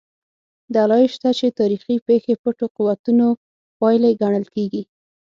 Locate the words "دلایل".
0.75-1.07